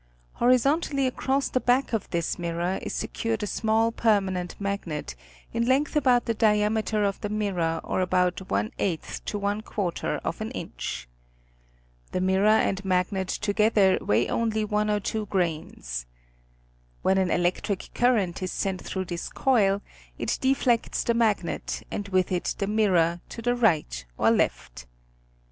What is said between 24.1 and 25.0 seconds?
or left.